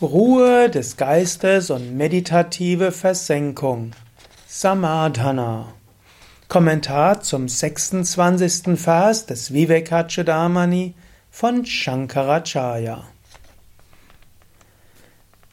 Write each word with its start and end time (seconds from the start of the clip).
Ruhe 0.00 0.70
des 0.70 0.96
Geistes 0.96 1.70
und 1.70 1.96
meditative 1.96 2.92
Versenkung. 2.92 3.90
Samadhana. 4.46 5.72
Kommentar 6.46 7.20
zum 7.20 7.48
26. 7.48 8.78
Vers 8.78 9.26
des 9.26 9.52
Vivekachudamani 9.52 10.94
von 11.32 11.66
Shankaracharya. 11.66 13.02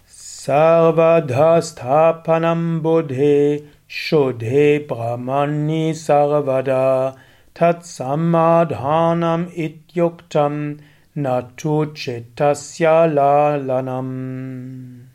Sarvadhastapanam 0.05 2.83
buddhe 2.83 3.63
shuddhe 3.87 4.79
brahmani 4.79 5.95
sarvada 5.95 7.15
tat 7.55 7.83
samadhanam 7.83 9.47
ityuktam 9.47 10.77
Natu 11.17 11.93
Chitasya 11.93 13.05
Lalanam. 13.05 15.07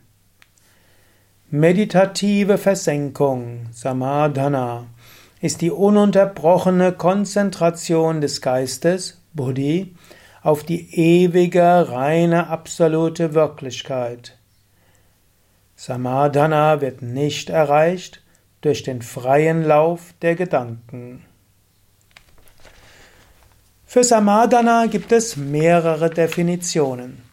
Meditative 1.51 2.57
Versenkung, 2.57 3.67
Samadhana, 3.71 4.87
ist 5.43 5.61
die 5.61 5.71
ununterbrochene 5.71 6.93
Konzentration 6.93 8.23
des 8.23 8.41
Geistes, 8.41 9.21
Buddhi, 9.35 9.95
auf 10.43 10.65
die 10.65 10.89
ewige, 10.99 11.91
reine, 11.91 12.47
absolute 12.47 13.35
Wirklichkeit. 13.35 14.39
Samadhana 15.77 16.81
wird 16.81 17.03
nicht 17.03 17.51
erreicht 17.51 18.23
durch 18.63 18.83
den 18.83 19.03
freien 19.03 19.65
Lauf 19.65 20.15
der 20.23 20.35
Gedanken. 20.35 21.27
Für 23.93 24.05
Samadhana 24.05 24.87
gibt 24.87 25.11
es 25.11 25.37
mehrere 25.37 26.11
Definitionen. 26.11 27.25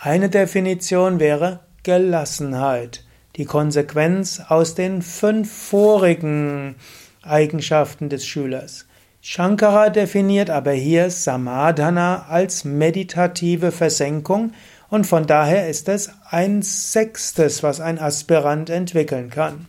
Eine 0.00 0.28
Definition 0.30 1.20
wäre 1.20 1.60
Gelassenheit, 1.84 3.04
die 3.36 3.44
Konsequenz 3.44 4.42
aus 4.48 4.74
den 4.74 5.02
fünf 5.02 5.52
vorigen 5.68 6.74
Eigenschaften 7.22 8.08
des 8.08 8.26
Schülers. 8.26 8.86
Shankara 9.20 9.90
definiert 9.90 10.50
aber 10.50 10.72
hier 10.72 11.08
Samadhana 11.08 12.26
als 12.28 12.64
meditative 12.64 13.70
Versenkung 13.70 14.54
und 14.88 15.06
von 15.06 15.28
daher 15.28 15.68
ist 15.68 15.88
es 15.88 16.10
ein 16.28 16.62
Sechstes, 16.62 17.62
was 17.62 17.80
ein 17.80 18.00
Aspirant 18.00 18.70
entwickeln 18.70 19.30
kann. 19.30 19.66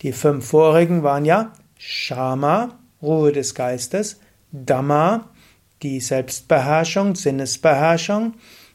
Die 0.00 0.12
fünf 0.12 0.46
vorigen 0.46 1.02
waren 1.02 1.26
ja 1.26 1.52
Shama, 1.76 2.78
Ruhe 3.02 3.32
des 3.32 3.54
Geistes, 3.54 4.18
Dhamma, 4.50 5.28
die 5.82 6.00
Selbstbeherrschung, 6.00 7.14
Sinnesbeherrschung, 7.14 8.34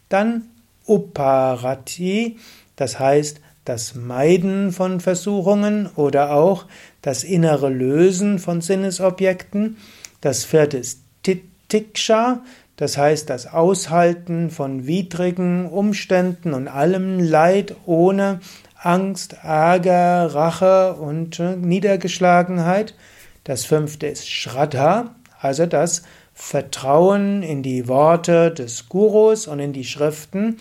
dann 0.09 0.44
Uparati, 0.86 2.38
das 2.75 3.00
heißt 3.00 3.41
das 3.66 3.95
Meiden 3.95 4.72
von 4.72 5.02
Versuchungen 5.02 5.89
oder 5.95 6.31
auch 6.31 6.66
das 7.02 7.25
innere 7.25 7.69
Lösen 7.69 8.39
von 8.39 8.61
Sinnesobjekten. 8.61 9.78
Das 10.22 10.45
vierte 10.45 10.78
ist 10.78 11.02
Titiksha, 11.23 12.44
das 12.78 12.97
heißt 12.97 13.30
das 13.30 13.47
Aushalten 13.47 14.52
von 14.52 14.88
widrigen 14.88 15.67
Umständen 15.67 16.53
und 16.53 16.69
allem 16.69 17.19
Leid 17.19 17.75
ohne 17.85 18.39
Angst, 18.75 19.35
Ärger, 19.44 20.33
Rache 20.33 20.94
und 20.94 21.39
Niedergeschlagenheit. 21.39 22.95
Das 23.44 23.66
fünfte 23.66 24.08
ist 24.08 24.30
Shraddha, 24.30 25.16
also 25.41 25.66
das 25.66 26.03
Vertrauen 26.40 27.42
in 27.42 27.64
die 27.64 27.88
Worte 27.88 28.52
des 28.52 28.88
Gurus 28.88 29.48
und 29.48 29.60
in 29.60 29.74
die 29.74 29.84
Schriften 29.84 30.58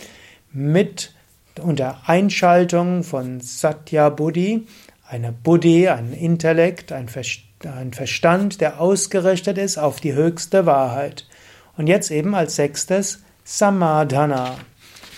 mit 0.50 1.12
unter 1.60 2.00
Einschaltung 2.06 3.04
von 3.04 3.40
Satya 3.40 4.08
Buddhi, 4.08 4.66
eine 5.06 5.32
Buddhi, 5.32 5.88
ein 5.88 6.14
Intellekt, 6.14 6.92
ein 6.92 7.08
Verstand, 7.08 8.60
der 8.62 8.80
ausgerichtet 8.80 9.58
ist 9.58 9.76
auf 9.76 10.00
die 10.00 10.14
höchste 10.14 10.64
Wahrheit. 10.64 11.28
Und 11.76 11.88
jetzt 11.88 12.10
eben 12.10 12.34
als 12.34 12.56
sechstes 12.56 13.22
Samadhana. 13.44 14.56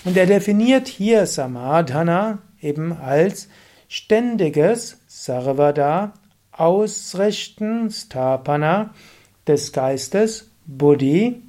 Und 0.03 0.17
er 0.17 0.27
definiert 0.27 0.89
hier 0.89 1.25
Samadhana 1.25 2.39
eben 2.61 2.91
als 2.91 3.47
ständiges 3.87 4.99
Sarvada, 5.07 6.13
Ausrichten, 6.51 7.89
Stapana 7.89 8.93
des 9.47 9.71
Geistes 9.71 10.48
Buddhi 10.69 11.41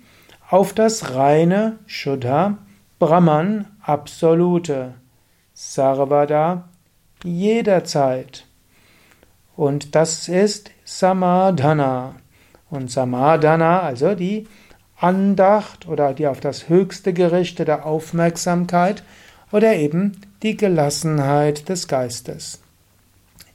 auf 0.49 0.73
das 0.73 1.15
reine 1.15 1.79
Shuddha, 1.87 2.59
Brahman, 2.99 3.67
Absolute, 3.83 4.95
Sarvada, 5.53 6.69
jederzeit. 7.23 8.47
Und 9.57 9.95
das 9.95 10.29
ist 10.29 10.71
Samadhana. 10.85 12.15
Und 12.71 12.91
Samadhana, 12.91 13.81
also 13.81 14.15
die 14.15 14.47
Andacht 14.97 15.87
oder 15.87 16.15
die 16.15 16.27
auf 16.27 16.41
das 16.41 16.69
Höchste 16.69 17.13
gerichtete 17.13 17.85
Aufmerksamkeit 17.85 19.03
oder 19.53 19.75
eben 19.77 20.21
die 20.43 20.57
Gelassenheit 20.57 21.69
des 21.69 21.89
Geistes. 21.89 22.61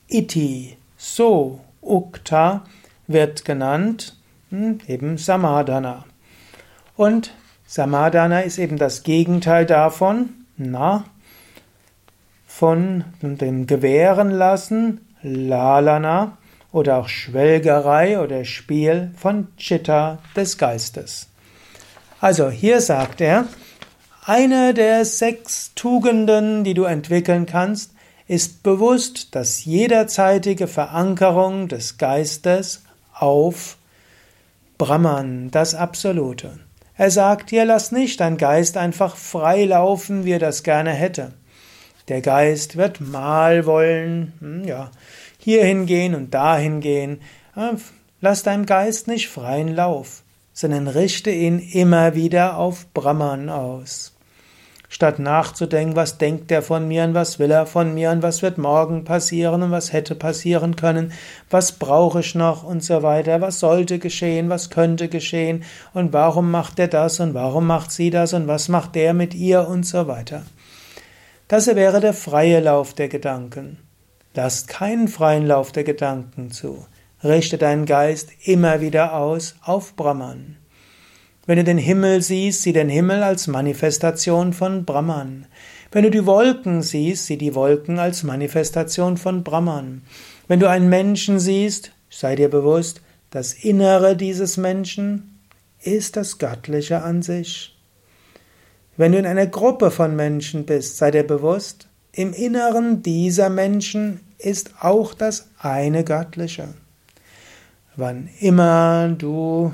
Iti, 0.08 0.78
so, 0.98 1.60
Ukta 1.82 2.66
wird 3.08 3.46
genannt 3.46 4.15
eben 4.52 5.18
Samadhana. 5.18 6.06
Und 6.96 7.34
Samadhana 7.68 8.42
ist 8.42 8.58
eben 8.58 8.78
das 8.78 9.04
Gegenteil 9.04 9.66
davon, 9.66 10.30
na, 10.58 11.06
von 12.48 13.04
dem 13.22 13.68
Gewähren 13.68 14.32
lassen, 14.32 15.02
Lalana 15.22 16.38
oder 16.72 16.98
auch 16.98 17.08
Schwelgerei 17.08 18.20
oder 18.20 18.46
Spiel 18.46 19.12
von 19.18 19.48
Chitta 19.58 20.20
des 20.36 20.58
Geistes. 20.58 21.28
Also 22.22 22.50
hier 22.50 22.82
sagt 22.82 23.22
er, 23.22 23.46
eine 24.26 24.74
der 24.74 25.06
sechs 25.06 25.74
Tugenden, 25.76 26.64
die 26.64 26.74
du 26.74 26.84
entwickeln 26.84 27.46
kannst, 27.46 27.92
ist 28.28 28.64
bewusst 28.64 29.36
das 29.36 29.66
jederzeitige 29.66 30.68
Verankerung 30.68 31.68
des 31.68 31.98
Geistes 31.98 32.84
auf 33.14 33.78
Brahman, 34.78 35.52
das 35.52 35.74
Absolute. 35.74 36.60
Er 36.98 37.12
sagt 37.12 37.52
dir, 37.52 37.66
lass 37.66 37.92
nicht 37.92 38.20
dein 38.20 38.38
Geist 38.38 38.78
einfach 38.78 39.16
frei 39.16 39.66
laufen, 39.66 40.26
wie 40.26 40.32
er 40.32 40.40
das 40.40 40.64
gerne 40.64 40.92
hätte. 40.92 41.34
Der 42.08 42.22
Geist 42.22 42.76
wird 42.76 43.02
mal 43.02 43.66
wollen, 43.66 44.34
hm, 44.40 44.64
ja, 44.66 44.92
hierhin 45.38 45.86
gehen 45.86 46.16
und 46.16 46.34
dahin 46.34 46.80
gehen. 46.82 47.22
Lass 48.22 48.44
deinem 48.44 48.66
Geist 48.66 49.08
nicht 49.08 49.30
freien 49.30 49.74
Lauf, 49.76 50.24
sondern 50.54 50.88
richte 50.88 51.32
ihn 51.32 51.60
immer 51.60 52.16
wieder 52.16 52.58
auf 52.58 52.88
Brahman 52.94 53.50
aus. 53.50 54.15
Statt 54.90 55.20
nachzudenken, 55.20 55.96
was 55.96 56.18
denkt 56.18 56.52
er 56.52 56.62
von 56.62 56.88
mir 56.88 57.04
und 57.04 57.14
was 57.14 57.40
will 57.40 57.52
er 57.52 57.66
von 57.66 57.94
mir 57.94 58.12
und 58.12 58.22
was 58.22 58.42
wird 58.42 58.58
morgen 58.58 59.04
passieren 59.04 59.64
und 59.64 59.72
was 59.72 59.94
hätte 59.94 60.16
passieren 60.16 60.76
können, 60.76 61.12
was 61.50 61.74
brauche 61.74 62.20
ich 62.20 62.36
noch 62.36 62.64
und 62.64 62.84
so 62.84 63.02
weiter, 63.02 63.42
was 63.42 63.60
sollte 63.60 64.00
geschehen, 64.00 64.50
was 64.50 64.70
könnte 64.70 65.08
geschehen 65.08 65.64
und 65.94 66.14
warum 66.14 66.52
macht 66.52 66.80
er 66.80 66.88
das 66.88 67.20
und 67.20 67.34
warum 67.34 67.68
macht 67.68 67.92
sie 67.92 68.10
das 68.10 68.34
und 68.34 68.48
was 68.48 68.70
macht 68.70 68.96
der 68.96 69.14
mit 69.14 69.34
ihr 69.34 69.68
und 69.68 69.86
so 69.86 70.08
weiter. 70.08 70.44
Das 71.48 71.68
wäre 71.68 72.00
der 72.00 72.14
freie 72.14 72.60
Lauf 72.60 72.94
der 72.94 73.08
Gedanken. 73.08 73.78
Lasst 74.34 74.68
keinen 74.68 75.08
freien 75.08 75.46
Lauf 75.46 75.72
der 75.72 75.84
Gedanken 75.84 76.52
zu. 76.52 76.86
Richte 77.24 77.58
deinen 77.58 77.86
Geist 77.86 78.30
immer 78.44 78.82
wieder 78.82 79.14
aus 79.14 79.56
auf 79.64 79.96
Brahman. 79.96 80.58
Wenn 81.48 81.58
du 81.58 81.64
den 81.64 81.78
Himmel 81.78 82.24
siehst, 82.24 82.64
sieh 82.64 82.74
den 82.74 82.90
Himmel 82.90 83.22
als 83.22 83.46
Manifestation 83.46 84.52
von 84.52 84.84
Brahman. 84.84 85.46
Wenn 85.92 86.04
du 86.04 86.10
die 86.10 86.26
Wolken 86.26 86.82
siehst, 86.82 87.28
sieh 87.28 87.38
die 87.38 87.54
Wolken 87.54 88.00
als 88.00 88.24
Manifestation 88.24 89.18
von 89.18 89.44
Brahman. 89.44 90.02
Wenn 90.48 90.60
du 90.60 90.68
einen 90.68 90.90
Menschen 90.90 91.40
siehst, 91.40 91.92
sei 92.10 92.36
dir 92.36 92.50
bewusst, 92.50 93.02
das 93.30 93.54
Innere 93.54 94.18
dieses 94.18 94.58
Menschen 94.58 95.40
ist 95.84 96.18
das 96.18 96.40
Göttliche 96.40 97.04
an 97.04 97.22
sich. 97.22 97.78
Wenn 98.98 99.12
du 99.12 99.20
in 99.20 99.28
einer 99.28 99.46
Gruppe 99.46 99.92
von 99.92 100.16
Menschen 100.16 100.66
bist, 100.66 100.98
sei 100.98 101.12
dir 101.12 101.24
bewusst, 101.24 101.88
im 102.12 102.34
Inneren 102.34 103.04
dieser 103.04 103.50
Menschen 103.50 104.22
ist 104.40 104.72
auch 104.82 105.14
das 105.14 105.50
eine 105.60 106.04
Göttliche. 106.04 106.70
Wann 107.96 108.30
immer 108.40 109.10
du 109.10 109.74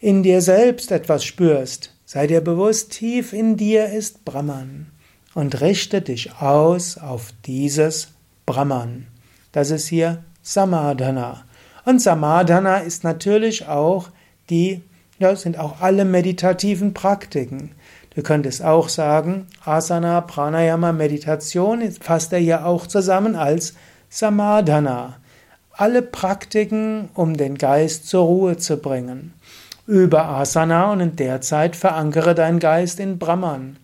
in 0.00 0.22
dir 0.22 0.40
selbst 0.42 0.92
etwas 0.92 1.24
spürst, 1.24 1.94
sei 2.04 2.26
dir 2.26 2.40
bewusst, 2.40 2.92
tief 2.92 3.32
in 3.32 3.56
dir 3.56 3.86
ist 3.86 4.24
Brahman 4.24 4.86
und 5.34 5.60
richte 5.60 6.02
dich 6.02 6.40
aus 6.40 6.98
auf 6.98 7.32
dieses 7.46 8.08
Brahman. 8.46 9.06
Das 9.52 9.70
ist 9.70 9.88
hier 9.88 10.24
Samadhana. 10.42 11.44
Und 11.84 12.00
Samadhana 12.00 12.78
ist 12.78 13.02
natürlich 13.02 13.66
auch 13.66 14.10
die, 14.50 14.82
ja, 15.18 15.34
sind 15.34 15.58
auch 15.58 15.80
alle 15.80 16.04
meditativen 16.04 16.94
Praktiken. 16.94 17.72
Du 18.14 18.22
könntest 18.22 18.62
auch 18.62 18.88
sagen, 18.88 19.46
Asana, 19.64 20.20
Pranayama, 20.20 20.92
Meditation 20.92 21.82
fasst 22.00 22.32
er 22.32 22.38
hier 22.38 22.66
auch 22.66 22.86
zusammen 22.86 23.36
als 23.36 23.74
Samadhana. 24.10 25.16
Alle 25.72 26.02
Praktiken, 26.02 27.10
um 27.14 27.36
den 27.36 27.56
Geist 27.58 28.08
zur 28.08 28.24
Ruhe 28.24 28.56
zu 28.56 28.78
bringen. 28.78 29.34
Übe 29.88 30.22
Asana 30.22 30.92
und 30.92 31.00
in 31.00 31.16
der 31.16 31.40
Zeit 31.40 31.74
verankere 31.74 32.34
deinen 32.34 32.58
Geist 32.58 33.00
in 33.00 33.18
Brahman. 33.18 33.78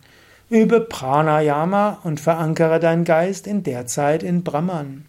Übe 0.51 0.83
Pranayama 0.83 2.01
und 2.05 2.21
verankere 2.21 2.79
deinen 2.79 3.05
Geist 3.05 3.47
in 3.47 3.62
der 3.62 3.87
Zeit 3.87 4.23
in 4.23 4.45
Brahman. 4.45 5.06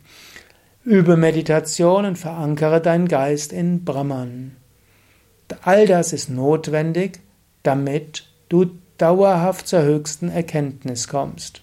Übe 0.85 1.17
Meditation 1.17 2.05
und 2.05 2.17
verankere 2.17 2.79
deinen 2.79 3.09
Geist 3.09 3.51
in 3.51 3.83
Brahman. 3.83 4.55
All 5.63 5.85
das 5.85 6.13
ist 6.13 6.29
notwendig, 6.29 7.19
damit 7.63 8.29
du 8.47 8.71
dauerhaft 8.97 9.67
zur 9.67 9.81
höchsten 9.81 10.29
Erkenntnis 10.29 11.09
kommst. 11.09 11.61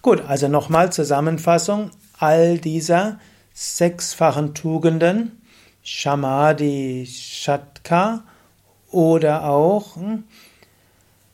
Gut, 0.00 0.22
also 0.28 0.46
nochmal 0.46 0.92
Zusammenfassung 0.92 1.90
all 2.20 2.58
dieser 2.58 3.18
sechsfachen 3.52 4.54
Tugenden, 4.54 5.42
Shamadi 5.82 7.04
Shatka 7.44 8.22
oder 8.90 9.44
auch 9.44 9.96
hm, 9.96 10.24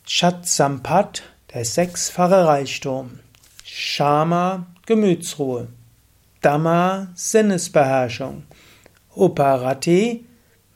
Shatsampat, 0.05 1.23
der 1.55 1.65
sechsfache 1.65 2.47
Reichtum, 2.47 3.21
Shama, 3.63 4.67
Gemütsruhe, 4.87 5.69
Dhamma, 6.43 7.13
Sinnesbeherrschung, 7.15 8.43
Uparati, 9.15 10.27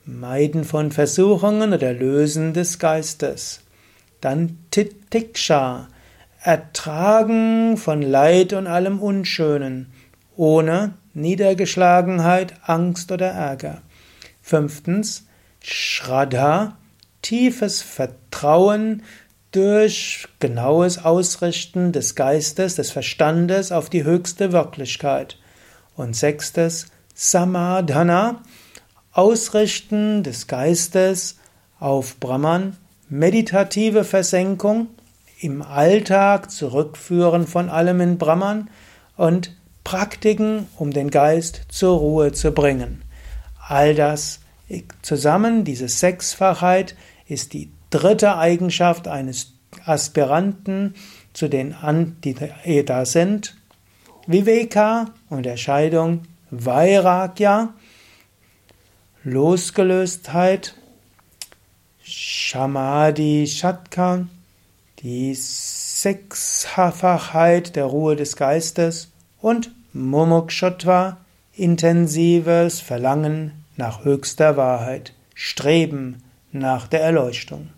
Meiden 0.04 0.62
von 0.62 0.92
Versuchungen 0.92 1.72
oder 1.72 1.92
Lösen 1.92 2.52
des 2.54 2.78
Geistes. 2.78 3.62
Dann 4.20 4.58
Titiksha, 4.70 5.88
Ertragen 6.42 7.76
von 7.76 8.02
Leid 8.02 8.52
und 8.52 8.68
allem 8.68 9.00
Unschönen, 9.00 9.92
ohne 10.36 10.94
Niedergeschlagenheit, 11.12 12.54
Angst 12.62 13.10
oder 13.10 13.30
Ärger. 13.30 13.82
Fünftens, 14.44 15.24
Shraddha, 15.62 16.76
tiefes 17.22 17.80
Vertrauen 17.80 19.02
durch 19.52 20.28
genaues 20.38 21.02
Ausrichten 21.02 21.92
des 21.92 22.14
Geistes, 22.14 22.74
des 22.74 22.90
Verstandes 22.90 23.72
auf 23.72 23.88
die 23.88 24.04
höchste 24.04 24.52
Wirklichkeit. 24.52 25.38
Und 25.96 26.14
sechstes, 26.14 26.88
Samadhana, 27.14 28.42
Ausrichten 29.12 30.22
des 30.22 30.46
Geistes 30.46 31.38
auf 31.80 32.20
Brahman, 32.20 32.76
meditative 33.08 34.04
Versenkung, 34.04 34.88
im 35.40 35.62
Alltag 35.62 36.50
zurückführen 36.50 37.46
von 37.46 37.70
allem 37.70 38.02
in 38.02 38.18
Brahman 38.18 38.68
und 39.16 39.56
Praktiken, 39.84 40.66
um 40.76 40.90
den 40.90 41.10
Geist 41.10 41.62
zur 41.70 41.96
Ruhe 41.96 42.32
zu 42.32 42.52
bringen. 42.52 43.03
All 43.66 43.94
das 43.94 44.40
zusammen, 45.02 45.64
diese 45.64 45.88
Sechsfachheit, 45.88 46.94
ist 47.26 47.52
die 47.52 47.70
dritte 47.90 48.36
Eigenschaft 48.36 49.08
eines 49.08 49.54
Aspiranten 49.84 50.94
zu 51.32 51.48
den, 51.48 51.74
die 52.22 52.84
da 52.84 53.04
sind. 53.04 53.56
Viveka, 54.26 55.06
Unterscheidung, 55.28 56.22
Vairagya, 56.50 57.74
Losgelöstheit, 59.22 60.74
Shamadhi 62.02 63.46
Shatka, 63.46 64.26
die 65.00 65.34
Sechsfachheit 65.34 67.76
der 67.76 67.84
Ruhe 67.86 68.16
des 68.16 68.36
Geistes 68.36 69.10
und 69.40 69.70
Mumukshotva, 69.94 71.23
intensives 71.56 72.80
Verlangen 72.80 73.64
nach 73.76 74.04
höchster 74.04 74.56
Wahrheit, 74.56 75.12
Streben 75.34 76.22
nach 76.52 76.88
der 76.88 77.02
Erleuchtung. 77.02 77.70